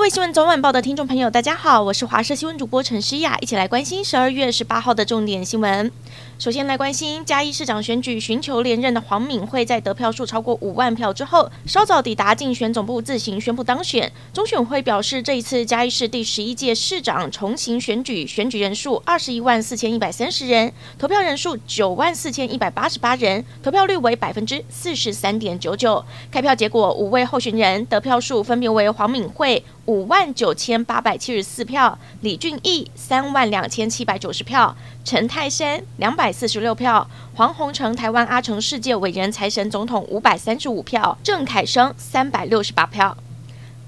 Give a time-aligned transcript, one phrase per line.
[0.00, 5.92] 各位新闻早晚报的听众朋友，大家好，我是华视新闻主播陈诗雅，一起来关心十二月十八号的重点新闻。
[6.38, 14.10] 首先来关心嘉义市长选举，寻求连任的黄敏惠在得票数超过五万票之后，稍早抵达竞选总部自行宣布当选。
[14.32, 26.02] 中选会表示，这一次嘉义市第十一届市长重新选举，选举人数二十一万四千一百三十人，投票人数九万四千一百八十八人，投票率为百分之四十三点九九。
[26.30, 43.16] 开票结果，五位候选人得票数分别为黄敏惠五万九千八百七十四票，李俊毅三万两千七百九十票，陈泰山两百四十六票，黄宏成台湾阿成世界伟人财神总统五百三十五票，郑凯生三百六十八票。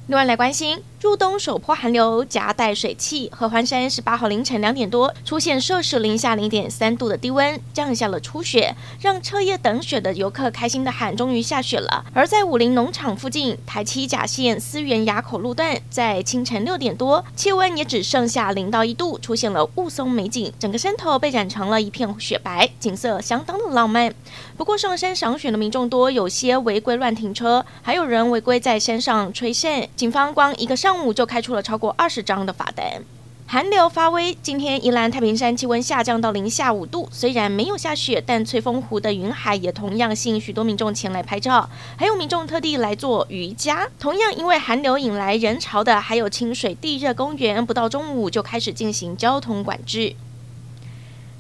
[0.09, 0.83] 另外来关心。
[1.01, 24.15] 入冬首波寒流夹带水汽，合欢山十八号凌晨两点多出现摄氏零下零点三度的低温，降下了初雪，让彻夜等雪的游客开心的喊：“终于下雪了！”而在武陵农场附近台七甲线思源垭口路段，在清晨六点多，气温也只剩下零到一度，出现了雾凇美景，整个山头被染成了一片雪白，景色相当的浪漫。
[24.63, 30.93] 不过上山赏雪的民众多，有些违规乱停车，还有人违规在山上吹线，警方光一个上。
[30.93, 33.03] 上午就开出了超过二十张的罚单。
[33.47, 43.89] 寒流发威，今天宜兰太平山气温下降到零下五度，虽然没有下雪，但翠峰湖的云海也同样吸引许多民众前来拍照，还有民众特地来做瑜伽。
[43.99, 50.15] 同样因为寒流引来人潮的，还有清水地热公园，不到中午就开始进行交通管制。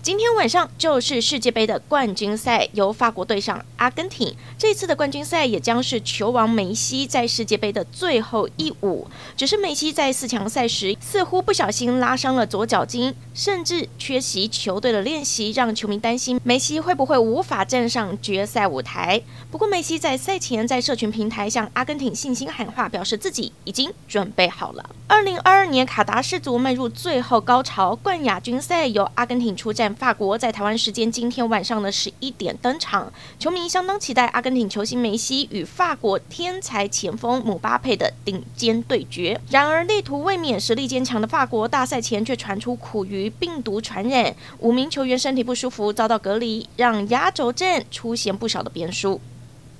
[0.03, 4.34] 今天晚上就是世界杯的冠军赛，由法国对上阿根廷。
[4.58, 9.06] 这次的冠军赛也将是球王梅西在世界杯的最后一舞。
[9.36, 19.23] 只是梅西在四强赛时似乎不小心拉伤了左脚筋，甚至缺席球队的练习，让球迷担心梅西会不会无法站上决赛舞台。
[19.53, 24.84] 不过梅西在赛前在社群平台向阿根廷信心喊话，表示自己已经准备好了。
[25.06, 29.92] 二零二二年卡达世足迈入最后高潮，冠亚军赛由阿根廷出战。
[29.95, 39.41] 法国在台湾时间今天晚上的十一点登场，球迷相当期待阿根廷球星梅西与法国天才前锋姆巴佩的顶尖对决。
[39.51, 49.20] 然而，力图卫冕、实力坚强的法国，大赛前却传出苦于病毒传染，五名球员身体不舒服遭到隔离，让压轴阵出现不少的变数。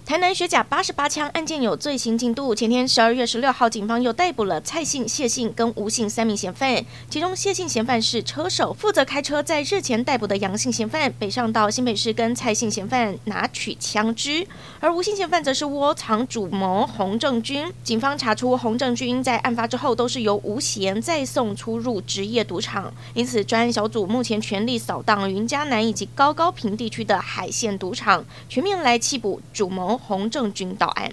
[0.05, 2.53] 台南学甲八十八枪案件有最新进度。
[2.53, 6.85] 前天十二月十六号，警方又逮捕了蔡姓、谢姓跟吴姓三名嫌犯。
[7.09, 9.41] 其中谢姓嫌犯是车手，负责开车。
[9.41, 14.45] 在日前逮捕的杨姓嫌犯北上到新北市跟蔡姓嫌犯拿取枪支，
[14.81, 17.73] 而吴姓嫌犯则是窝藏主谋洪正军。
[17.85, 29.92] 警方查出洪正军在案发之后都是由吴贤再送出入职业赌场，因此专案小组目前全力扫荡云嘉南以及高高屏地区的海线赌场，全面来缉捕主谋。
[29.97, 31.11] 洪正军到案。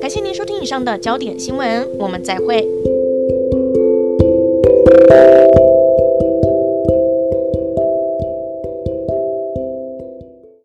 [0.00, 2.64] 感谢您收听以上的焦点新闻，我们再会。